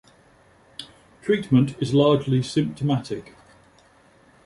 Treatment 1.21 1.79
is 1.79 1.93
largely 1.93 2.41
symptomatic. 2.41 3.35